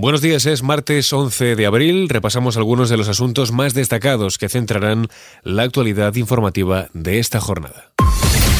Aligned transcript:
Buenos 0.00 0.22
días, 0.22 0.46
es 0.46 0.62
martes 0.62 1.12
11 1.12 1.56
de 1.56 1.66
abril. 1.66 2.08
Repasamos 2.08 2.56
algunos 2.56 2.88
de 2.88 2.96
los 2.96 3.06
asuntos 3.10 3.52
más 3.52 3.74
destacados 3.74 4.38
que 4.38 4.48
centrarán 4.48 5.08
la 5.42 5.64
actualidad 5.64 6.14
informativa 6.14 6.88
de 6.94 7.18
esta 7.18 7.38
jornada. 7.38 7.92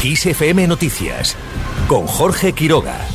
ISFM 0.03 0.67
Noticias 0.67 1.35
con 1.87 2.05
Jorge 2.05 2.53
Quiroga. 2.53 3.07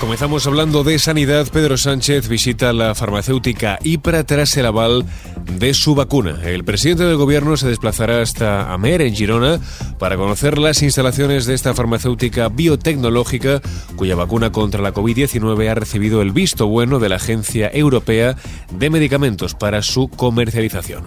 Comenzamos 0.00 0.46
hablando 0.46 0.84
de 0.84 0.98
sanidad. 0.98 1.48
Pedro 1.52 1.76
Sánchez 1.76 2.28
visita 2.28 2.72
la 2.72 2.94
farmacéutica 2.94 3.78
IPRA 3.82 4.24
tras 4.24 4.56
el 4.56 4.64
aval 4.64 5.04
de 5.46 5.74
su 5.74 5.94
vacuna. 5.94 6.40
El 6.44 6.64
presidente 6.64 7.04
del 7.04 7.16
gobierno 7.16 7.56
se 7.56 7.68
desplazará 7.68 8.22
hasta 8.22 8.72
Amer, 8.72 9.02
en 9.02 9.14
Girona, 9.14 9.60
para 9.98 10.16
conocer 10.16 10.58
las 10.58 10.82
instalaciones 10.82 11.46
de 11.46 11.54
esta 11.54 11.74
farmacéutica 11.74 12.48
biotecnológica, 12.48 13.60
cuya 13.96 14.16
vacuna 14.16 14.52
contra 14.52 14.82
la 14.82 14.94
COVID-19 14.94 15.68
ha 15.68 15.74
recibido 15.74 16.22
el 16.22 16.32
visto 16.32 16.66
bueno 16.66 16.98
de 16.98 17.08
la 17.08 17.16
Agencia 17.16 17.70
Europea 17.72 18.36
de 18.72 18.90
Medicamentos 18.90 19.54
para 19.54 19.82
su 19.82 20.08
comercialización. 20.08 21.04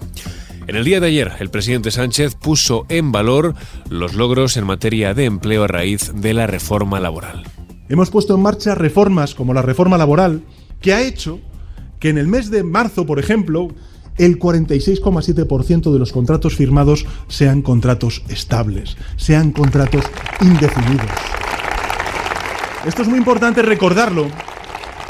En 0.67 0.75
el 0.75 0.83
día 0.83 0.99
de 0.99 1.07
ayer, 1.07 1.31
el 1.39 1.49
presidente 1.49 1.91
Sánchez 1.91 2.35
puso 2.35 2.85
en 2.89 3.13
valor 3.13 3.55
los 3.89 4.15
logros 4.15 4.57
en 4.57 4.65
materia 4.65 5.13
de 5.13 5.23
empleo 5.23 5.63
a 5.63 5.67
raíz 5.67 6.11
de 6.13 6.33
la 6.33 6.45
reforma 6.45 6.99
laboral. 6.99 7.43
Hemos 7.87 8.09
puesto 8.09 8.35
en 8.35 8.41
marcha 8.41 8.75
reformas 8.75 9.33
como 9.33 9.53
la 9.53 9.61
reforma 9.61 9.97
laboral, 9.97 10.43
que 10.81 10.93
ha 10.93 11.01
hecho 11.01 11.39
que 11.99 12.09
en 12.09 12.17
el 12.17 12.27
mes 12.27 12.51
de 12.51 12.63
marzo, 12.63 13.05
por 13.05 13.17
ejemplo, 13.17 13.69
el 14.17 14.39
46,7% 14.39 15.91
de 15.91 15.99
los 15.99 16.11
contratos 16.11 16.55
firmados 16.55 17.05
sean 17.27 17.61
contratos 17.61 18.23
estables, 18.29 18.97
sean 19.15 19.51
contratos 19.51 20.05
indefinidos. 20.41 21.11
Esto 22.85 23.01
es 23.01 23.07
muy 23.07 23.17
importante 23.17 23.61
recordarlo, 23.61 24.27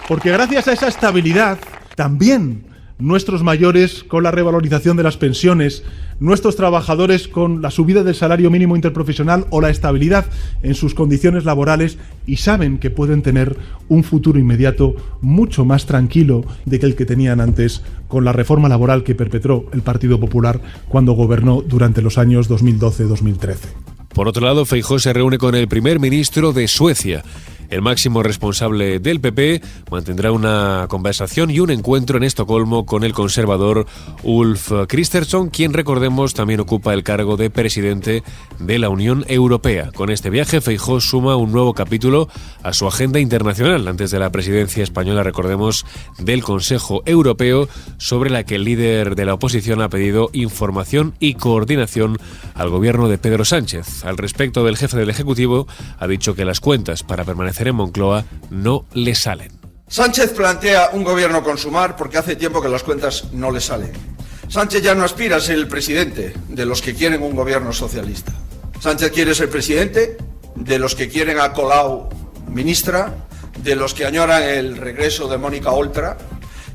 porque 0.08 0.31
gracias 0.31 0.68
a 0.68 0.73
esa 0.73 0.88
estabilidad, 0.88 1.58
también 1.96 2.66
nuestros 3.00 3.44
mayores 3.44 4.03
con 4.03 4.23
la 4.23 4.31
revalorización 4.31 4.98
de 4.98 5.03
las 5.03 5.17
pensiones, 5.17 5.84
nuestros 6.20 6.56
trabajadores 6.56 7.28
con 7.28 7.62
la 7.62 7.72
subida 7.72 8.03
del 8.03 8.16
salario 8.16 8.50
mínimo 8.50 8.76
interprofesional 8.76 9.45
o 9.50 9.62
la 9.62 9.70
estabilidad 9.70 10.26
en 10.64 10.73
sus 10.73 10.95
condiciones 10.95 11.45
laborales 11.45 11.98
y 12.25 12.38
saben 12.38 12.80
que 12.80 12.90
pueden 12.90 13.22
tener 13.22 13.58
un 13.88 14.03
futuro 14.03 14.40
inmediato 14.40 14.95
mucho 15.22 15.64
más 15.64 15.86
tranquilo 15.86 16.44
de 16.66 16.80
que 16.80 16.88
el 16.88 16.95
que 16.95 17.06
tenían 17.06 17.40
antes 17.40 17.84
con 18.08 18.25
la 18.25 18.34
reforma 18.34 18.70
laboral 18.70 19.03
que 19.03 19.16
perpetró 19.16 19.66
el 19.73 19.81
Partido 19.81 20.20
Popular 20.20 20.59
cuando 20.88 21.14
gobernó 21.14 21.62
durante 21.62 22.02
los 22.02 22.18
años 22.18 22.50
2012-2013. 22.50 23.58
Por 24.14 24.28
otro 24.28 24.44
lado, 24.44 24.66
Feijó 24.66 24.98
se 24.98 25.14
reúne 25.14 25.38
con 25.38 25.53
el 25.53 25.68
primer 25.68 26.00
ministro 26.00 26.52
de 26.52 26.68
Suecia. 26.68 27.23
El 27.70 27.82
máximo 27.82 28.23
responsable 28.23 29.00
del 29.00 29.20
PP 29.20 29.62
mantendrá 29.92 30.32
una 30.32 30.86
conversación 30.90 31.52
y 31.52 31.60
un 31.60 31.70
encuentro 31.70 32.18
en 32.18 32.24
Estocolmo 32.24 32.86
con 32.86 33.04
el 33.04 33.14
conservador 33.14 33.86
Ulf 34.24 34.72
Kristersson, 34.88 35.50
quien 35.50 35.74
recordemos 35.74 36.34
también 36.34 36.62
ocupa 36.62 36.94
el 36.94 37.04
cargo 37.04 37.36
de 37.36 37.50
presidente 37.50 38.24
de 38.59 38.80
la 38.80 38.90
Unión 38.90 39.26
Europea. 39.28 39.92
Con 39.94 40.09
este 40.09 40.30
viaje, 40.30 40.62
Feijó 40.62 41.02
suma 41.02 41.36
un 41.36 41.52
nuevo 41.52 41.74
capítulo 41.74 42.30
a 42.64 42.72
su 42.72 42.88
agenda 42.88 43.20
internacional 43.20 43.88
antes 43.88 44.12
de 44.12 44.20
la 44.20 44.31
presidencia 44.31 44.84
española, 44.84 45.24
recordemos, 45.24 45.86
del 46.20 46.44
Consejo 46.44 47.04
Europeo, 47.06 47.68
sobre 47.98 48.30
la 48.30 48.46
que 48.46 48.56
el 48.56 48.64
líder 48.64 49.16
de 49.16 49.26
la 49.26 49.34
oposición 49.34 49.81
ha 49.81 49.90
pedido 49.90 50.30
información 50.31 51.16
y 51.20 51.34
coordinación 51.34 52.18
al 52.54 52.70
gobierno 52.70 53.09
de 53.09 53.18
Pedro 53.18 53.44
Sánchez. 53.44 54.06
Al 54.06 54.18
respecto 54.18 54.64
del 54.64 54.78
jefe 54.78 54.98
del 54.98 55.09
Ejecutivo, 55.09 55.68
ha 56.00 56.08
dicho 56.08 56.34
que 56.34 56.46
las 56.46 56.59
cuentas 56.59 57.04
para 57.04 57.26
permanecer 57.26 57.56
en 57.66 57.75
Moncloa 57.75 58.25
no 58.52 58.86
le 58.94 59.16
salen. 59.16 59.52
Sánchez 59.88 60.33
plantea 60.33 60.91
un 60.94 61.03
gobierno 61.03 61.44
consumar 61.44 61.95
porque 61.95 62.17
hace 62.19 62.36
tiempo 62.36 62.61
que 62.61 62.69
las 62.69 62.83
cuentas 62.83 63.31
no 63.31 63.50
le 63.50 63.61
salen. 63.61 63.94
Sánchez 64.50 64.84
ya 64.84 64.94
no 64.94 65.03
aspira 65.03 65.38
a 65.38 65.41
ser 65.41 65.56
el 65.56 65.67
presidente 65.67 66.34
de 66.50 66.66
los 66.66 66.81
que 66.81 66.94
quieren 66.94 67.23
un 67.23 67.35
gobierno 67.35 67.73
socialista. 67.73 68.34
Sánchez 68.79 69.12
quiere 69.12 69.34
ser 69.34 69.50
presidente 69.50 70.17
de 70.56 70.78
los 70.78 70.94
que 70.94 71.09
quieren 71.09 71.40
a 71.40 71.53
Colau 71.53 72.09
ministra, 72.47 73.13
de 73.63 73.75
los 73.75 73.94
que 73.94 74.06
añoran 74.06 74.44
el 74.44 74.78
regreso 74.78 75.28
de 75.28 75.38
Mónica 75.38 75.72
Oltra 75.72 76.17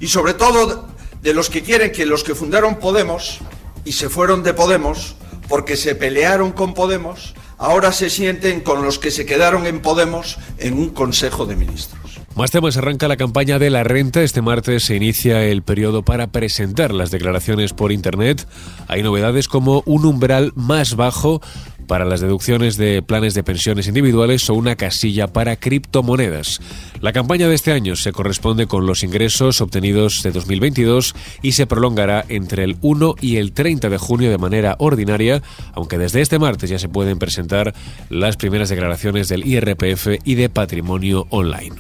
y 0.01 0.09
sobre 0.09 0.35
todo 0.35 0.89
de 1.23 1.35
los 1.35 1.49
que 1.49 1.63
quieren 1.63 1.93
que 1.93 2.07
los 2.07 2.25
que 2.25 2.35
fundaron 2.35 2.77
Podemos 2.77 3.39
y 3.85 3.93
se 3.93 4.09
fueron 4.09 4.43
de 4.43 4.55
Podemos 4.55 5.17
porque 5.49 5.77
se 5.77 5.95
pelearon 5.95 6.53
con 6.53 6.75
Podemos 6.75 7.35
ahora 7.63 7.93
se 7.93 8.11
sienten 8.11 8.61
con 8.61 8.83
los 8.83 8.99
que 8.99 9.11
se 9.11 9.25
quedaron 9.25 9.67
en 9.67 9.81
Podemos 9.81 10.39
en 10.59 10.75
un 10.75 10.91
Consejo 10.91 11.47
de 11.47 11.57
Ministros. 11.57 12.21
Más 12.35 12.51
temas, 12.51 12.77
arranca 12.77 13.09
la 13.09 13.17
campaña 13.17 13.59
de 13.59 13.69
la 13.71 13.85
renta. 13.85 14.23
Este 14.23 14.41
martes 14.41 14.85
se 14.85 14.97
inicia 14.97 15.45
el 15.45 15.63
periodo 15.63 16.03
para 16.03 16.29
presentar 16.29 16.93
las 16.93 17.11
declaraciones 17.11 17.75
por 17.75 17.93
Internet. 17.93 18.49
Hay 18.89 19.03
novedades 19.03 19.49
como 19.49 19.83
un 19.87 20.07
umbral 20.07 20.53
más 20.55 20.97
bajo 20.97 21.41
para 21.93 22.07
las 22.07 22.23
deducciones 22.23 22.79
de 22.79 23.03
planes 23.03 23.35
de 23.35 23.45
pensiones 23.45 23.87
individuales 23.87 24.49
o 24.49 24.55
una 24.55 24.77
casilla 24.77 25.27
para 25.27 25.57
criptomonedas. 25.57 26.59
La 27.03 27.13
campaña 27.13 27.49
de 27.49 27.55
este 27.55 27.71
año 27.71 27.97
se 27.97 28.13
corresponde 28.13 28.67
con 28.67 28.87
los 28.87 29.03
ingresos 29.03 29.61
obtenidos 29.61 30.23
de 30.23 30.33
2022 30.33 31.15
y 31.43 31.53
se 31.53 31.67
prolongará 31.67 32.25
entre 32.31 32.65
el 32.65 32.79
1 32.81 33.17
y 33.21 33.37
el 33.37 33.53
30 33.53 33.91
de 33.91 33.99
junio 33.99 34.31
de 34.31 34.39
manera 34.39 34.77
ordinaria, 34.79 35.43
aunque 35.75 35.99
desde 35.99 36.23
este 36.23 36.39
martes 36.39 36.71
ya 36.71 36.79
se 36.79 36.89
pueden 36.89 37.19
presentar 37.19 37.75
las 38.09 38.39
primeras 38.39 38.71
declaraciones 38.71 39.29
del 39.29 39.47
IRPF 39.47 40.19
y 40.25 40.37
de 40.37 40.49
patrimonio 40.49 41.27
online. 41.29 41.77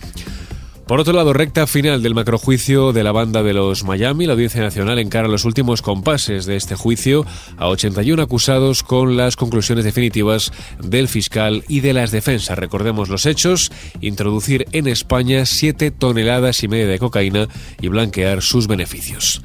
Por 0.93 1.01
otro 1.01 1.15
lado, 1.15 1.33
recta 1.33 1.67
final 1.67 2.03
del 2.03 2.15
macrojuicio 2.15 2.93
de 2.93 3.03
la 3.03 3.13
banda 3.13 3.43
de 3.43 3.55
los 3.55 3.83
Miami, 3.83 4.27
la 4.27 4.35
Audiencia 4.35 4.61
Nacional 4.61 4.99
encara 4.99 5.27
los 5.27 5.47
últimos 5.47 5.81
compases 5.81 6.45
de 6.45 6.57
este 6.57 6.75
juicio 6.75 7.25
a 7.57 7.69
81 7.69 8.23
acusados 8.23 8.83
con 8.83 9.17
las 9.17 9.37
conclusiones 9.37 9.87
definitivas 9.87 10.53
del 10.83 11.09
fiscal 11.09 11.65
y 11.67 11.81
de 11.81 11.95
las 11.95 12.11
defensas. 12.11 12.59
Recordemos 12.59 13.09
los 13.09 13.25
hechos, 13.25 13.73
introducir 14.03 14.67
en 14.73 14.87
España 14.87 15.47
7 15.47 15.93
toneladas 15.93 16.63
y 16.63 16.69
media 16.69 16.89
de 16.89 16.99
cocaína 16.99 17.49
y 17.81 17.89
blanquear 17.89 18.43
sus 18.43 18.67
beneficios. 18.67 19.41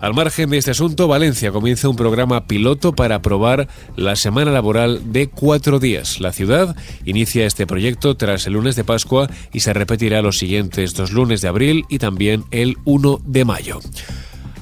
Al 0.00 0.14
margen 0.14 0.48
de 0.48 0.56
este 0.56 0.70
asunto, 0.70 1.08
Valencia 1.08 1.52
comienza 1.52 1.90
un 1.90 1.96
programa 1.96 2.46
piloto 2.46 2.94
para 2.94 3.16
aprobar 3.16 3.68
la 3.96 4.16
semana 4.16 4.50
laboral 4.50 5.12
de 5.12 5.28
cuatro 5.28 5.78
días. 5.78 6.20
La 6.20 6.32
ciudad 6.32 6.74
inicia 7.04 7.44
este 7.44 7.66
proyecto 7.66 8.16
tras 8.16 8.46
el 8.46 8.54
lunes 8.54 8.76
de 8.76 8.84
Pascua 8.84 9.28
y 9.52 9.60
se 9.60 9.74
repetirá 9.74 10.22
los 10.22 10.38
siguientes 10.38 10.94
dos 10.94 11.12
lunes 11.12 11.42
de 11.42 11.48
abril 11.48 11.84
y 11.90 11.98
también 11.98 12.44
el 12.50 12.78
1 12.86 13.20
de 13.26 13.44
mayo. 13.44 13.80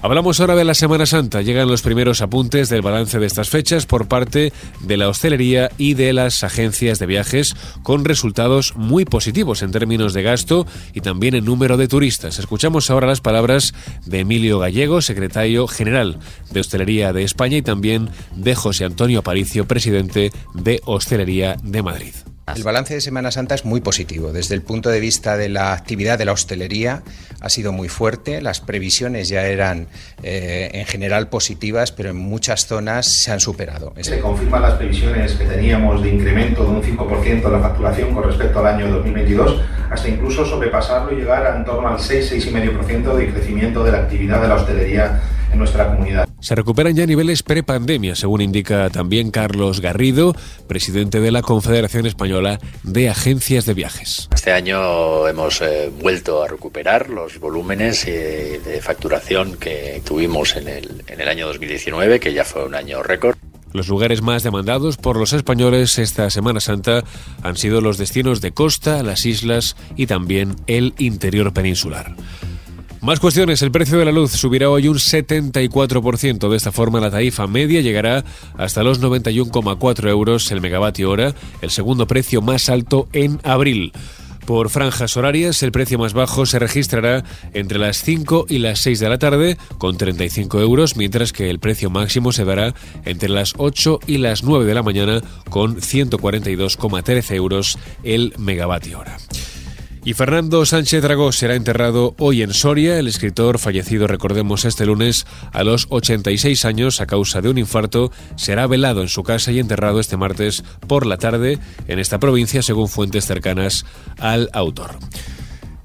Hablamos 0.00 0.38
ahora 0.38 0.54
de 0.54 0.64
la 0.64 0.74
Semana 0.74 1.06
Santa. 1.06 1.42
Llegan 1.42 1.66
los 1.66 1.82
primeros 1.82 2.22
apuntes 2.22 2.68
del 2.68 2.82
balance 2.82 3.18
de 3.18 3.26
estas 3.26 3.48
fechas 3.48 3.84
por 3.84 4.06
parte 4.06 4.52
de 4.80 4.96
la 4.96 5.08
hostelería 5.08 5.70
y 5.76 5.94
de 5.94 6.12
las 6.12 6.44
agencias 6.44 7.00
de 7.00 7.06
viajes 7.06 7.56
con 7.82 8.04
resultados 8.04 8.76
muy 8.76 9.04
positivos 9.04 9.60
en 9.62 9.72
términos 9.72 10.14
de 10.14 10.22
gasto 10.22 10.68
y 10.94 11.00
también 11.00 11.34
en 11.34 11.44
número 11.44 11.76
de 11.76 11.88
turistas. 11.88 12.38
Escuchamos 12.38 12.90
ahora 12.90 13.08
las 13.08 13.20
palabras 13.20 13.74
de 14.06 14.20
Emilio 14.20 14.60
Gallego, 14.60 15.02
secretario 15.02 15.66
general 15.66 16.20
de 16.52 16.60
Hostelería 16.60 17.12
de 17.12 17.24
España 17.24 17.56
y 17.56 17.62
también 17.62 18.08
de 18.36 18.54
José 18.54 18.84
Antonio 18.84 19.18
Aparicio, 19.18 19.66
presidente 19.66 20.30
de 20.54 20.80
Hostelería 20.84 21.56
de 21.60 21.82
Madrid. 21.82 22.14
El 22.56 22.62
balance 22.62 22.94
de 22.94 23.00
Semana 23.00 23.30
Santa 23.30 23.54
es 23.54 23.64
muy 23.64 23.80
positivo. 23.80 24.32
Desde 24.32 24.54
el 24.54 24.62
punto 24.62 24.90
de 24.90 25.00
vista 25.00 25.36
de 25.36 25.48
la 25.48 25.72
actividad 25.72 26.18
de 26.18 26.24
la 26.24 26.32
hostelería 26.32 27.02
ha 27.40 27.48
sido 27.48 27.72
muy 27.72 27.88
fuerte. 27.88 28.40
Las 28.40 28.60
previsiones 28.60 29.28
ya 29.28 29.46
eran 29.46 29.88
eh, 30.22 30.70
en 30.72 30.86
general 30.86 31.28
positivas, 31.28 31.92
pero 31.92 32.10
en 32.10 32.16
muchas 32.16 32.66
zonas 32.66 33.06
se 33.06 33.32
han 33.32 33.40
superado. 33.40 33.92
Se 34.00 34.20
confirman 34.20 34.62
las 34.62 34.74
previsiones 34.74 35.32
que 35.32 35.44
teníamos 35.44 36.02
de 36.02 36.10
incremento 36.10 36.64
de 36.64 36.70
un 36.70 36.82
5% 36.82 37.42
de 37.42 37.50
la 37.50 37.60
facturación 37.60 38.14
con 38.14 38.24
respecto 38.24 38.58
al 38.60 38.66
año 38.66 38.90
2022, 38.90 39.60
hasta 39.90 40.08
incluso 40.08 40.44
sobrepasarlo 40.44 41.12
y 41.12 41.16
llegar 41.16 41.46
a 41.46 41.56
en 41.56 41.64
torno 41.64 41.88
al 41.88 41.98
6-6,5% 41.98 43.14
de 43.14 43.32
crecimiento 43.32 43.84
de 43.84 43.92
la 43.92 43.98
actividad 43.98 44.40
de 44.40 44.48
la 44.48 44.54
hostelería 44.54 45.20
en 45.52 45.58
nuestra 45.58 45.88
comunidad. 45.88 46.27
Se 46.40 46.54
recuperan 46.54 46.94
ya 46.94 47.04
niveles 47.04 47.42
prepandemia, 47.42 48.14
según 48.14 48.40
indica 48.40 48.90
también 48.90 49.30
Carlos 49.30 49.80
Garrido, 49.80 50.34
presidente 50.68 51.20
de 51.20 51.32
la 51.32 51.42
Confederación 51.42 52.06
Española 52.06 52.60
de 52.84 53.08
Agencias 53.08 53.66
de 53.66 53.74
Viajes. 53.74 54.28
Este 54.32 54.52
año 54.52 55.26
hemos 55.26 55.60
eh, 55.60 55.90
vuelto 56.00 56.42
a 56.42 56.48
recuperar 56.48 57.10
los 57.10 57.40
volúmenes 57.40 58.06
eh, 58.06 58.60
de 58.64 58.80
facturación 58.80 59.56
que 59.56 60.00
tuvimos 60.04 60.54
en 60.56 60.68
el, 60.68 61.02
en 61.08 61.20
el 61.20 61.28
año 61.28 61.46
2019, 61.48 62.20
que 62.20 62.32
ya 62.32 62.44
fue 62.44 62.64
un 62.64 62.74
año 62.76 63.02
récord. 63.02 63.36
Los 63.72 63.88
lugares 63.88 64.22
más 64.22 64.42
demandados 64.42 64.96
por 64.96 65.18
los 65.18 65.32
españoles 65.32 65.98
esta 65.98 66.30
Semana 66.30 66.60
Santa 66.60 67.04
han 67.42 67.56
sido 67.56 67.80
los 67.80 67.98
destinos 67.98 68.40
de 68.40 68.52
costa, 68.52 69.02
las 69.02 69.26
islas 69.26 69.76
y 69.96 70.06
también 70.06 70.56
el 70.66 70.94
interior 70.98 71.52
peninsular. 71.52 72.14
Más 73.00 73.20
cuestiones. 73.20 73.62
El 73.62 73.70
precio 73.70 73.98
de 73.98 74.04
la 74.04 74.12
luz 74.12 74.32
subirá 74.32 74.68
hoy 74.68 74.88
un 74.88 74.96
74%. 74.96 76.48
De 76.48 76.56
esta 76.56 76.72
forma, 76.72 77.00
la 77.00 77.10
tarifa 77.10 77.46
media 77.46 77.80
llegará 77.80 78.24
hasta 78.56 78.82
los 78.82 79.00
91,4 79.00 80.08
euros 80.08 80.50
el 80.50 80.60
megavatio 80.60 81.10
hora, 81.10 81.34
el 81.62 81.70
segundo 81.70 82.06
precio 82.06 82.42
más 82.42 82.68
alto 82.68 83.08
en 83.12 83.40
abril. 83.44 83.92
Por 84.46 84.70
franjas 84.70 85.16
horarias, 85.16 85.62
el 85.62 85.72
precio 85.72 85.98
más 85.98 86.14
bajo 86.14 86.46
se 86.46 86.58
registrará 86.58 87.22
entre 87.52 87.78
las 87.78 88.02
5 88.02 88.46
y 88.48 88.58
las 88.58 88.80
6 88.80 88.98
de 88.98 89.08
la 89.08 89.18
tarde, 89.18 89.58
con 89.76 89.96
35 89.98 90.60
euros, 90.60 90.96
mientras 90.96 91.32
que 91.32 91.50
el 91.50 91.58
precio 91.58 91.90
máximo 91.90 92.32
se 92.32 92.46
dará 92.46 92.74
entre 93.04 93.28
las 93.28 93.52
8 93.58 94.00
y 94.06 94.18
las 94.18 94.42
9 94.42 94.64
de 94.64 94.74
la 94.74 94.82
mañana, 94.82 95.20
con 95.50 95.76
142,13 95.76 97.34
euros 97.34 97.78
el 98.02 98.32
megavatio 98.38 99.00
hora. 99.00 99.18
Y 100.04 100.14
Fernando 100.14 100.64
Sánchez 100.64 101.02
Dragó 101.02 101.32
será 101.32 101.54
enterrado 101.54 102.14
hoy 102.18 102.42
en 102.42 102.54
Soria. 102.54 102.98
El 102.98 103.08
escritor, 103.08 103.58
fallecido, 103.58 104.06
recordemos, 104.06 104.64
este 104.64 104.86
lunes 104.86 105.26
a 105.52 105.64
los 105.64 105.86
86 105.90 106.64
años 106.64 107.00
a 107.00 107.06
causa 107.06 107.40
de 107.40 107.48
un 107.50 107.58
infarto, 107.58 108.10
será 108.36 108.66
velado 108.66 109.02
en 109.02 109.08
su 109.08 109.22
casa 109.22 109.52
y 109.52 109.58
enterrado 109.58 110.00
este 110.00 110.16
martes 110.16 110.64
por 110.86 111.06
la 111.06 111.18
tarde 111.18 111.58
en 111.86 111.98
esta 111.98 112.18
provincia, 112.18 112.62
según 112.62 112.88
fuentes 112.88 113.26
cercanas 113.26 113.84
al 114.18 114.50
autor. 114.52 114.98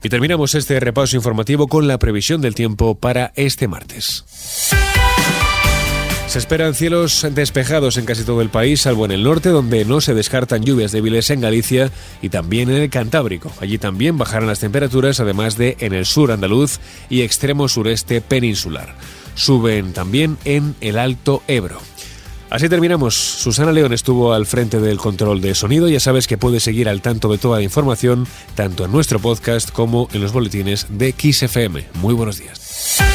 Y 0.03 0.09
terminamos 0.09 0.53
este 0.53 0.79
repaso 0.79 1.15
informativo 1.15 1.67
con 1.67 1.87
la 1.87 1.97
previsión 1.97 2.41
del 2.41 2.55
tiempo 2.55 2.95
para 2.95 3.31
este 3.35 3.69
martes. 3.69 4.82
Se 6.33 6.39
esperan 6.39 6.73
cielos 6.73 7.27
despejados 7.29 7.97
en 7.97 8.05
casi 8.05 8.23
todo 8.23 8.41
el 8.41 8.49
país, 8.49 8.81
salvo 8.81 9.05
en 9.05 9.11
el 9.11 9.21
norte, 9.21 9.49
donde 9.49 9.85
no 9.85 10.01
se 10.01 10.15
descartan 10.15 10.63
lluvias 10.63 10.91
débiles 10.91 11.29
en 11.29 11.41
Galicia 11.41 11.91
y 12.23 12.29
también 12.29 12.71
en 12.71 12.81
el 12.81 12.89
Cantábrico. 12.89 13.51
Allí 13.61 13.77
también 13.77 14.17
bajarán 14.17 14.47
las 14.47 14.57
temperaturas, 14.57 15.19
además 15.19 15.57
de 15.57 15.77
en 15.79 15.93
el 15.93 16.07
sur 16.07 16.31
andaluz 16.31 16.79
y 17.07 17.21
extremo 17.21 17.67
sureste 17.67 18.19
peninsular. 18.19 18.95
Suben 19.35 19.93
también 19.93 20.39
en 20.43 20.75
el 20.81 20.97
Alto 20.97 21.43
Ebro. 21.47 21.79
Así 22.49 22.67
terminamos. 22.67 23.13
Susana 23.13 23.71
León 23.71 23.93
estuvo 23.93 24.33
al 24.33 24.47
frente 24.47 24.79
del 24.79 24.97
control 24.97 25.39
de 25.39 25.53
sonido. 25.53 25.87
Ya 25.87 25.99
sabes 25.99 26.25
que 26.25 26.39
puedes 26.39 26.63
seguir 26.63 26.89
al 26.89 27.03
tanto 27.03 27.31
de 27.31 27.37
toda 27.37 27.57
la 27.57 27.63
información, 27.63 28.25
tanto 28.55 28.85
en 28.85 28.91
nuestro 28.91 29.19
podcast 29.19 29.69
como 29.69 30.09
en 30.13 30.21
los 30.21 30.33
boletines 30.33 30.87
de 30.89 31.11
XFM. 31.11 31.89
Muy 32.01 32.15
buenos 32.15 32.39
días. 32.39 33.12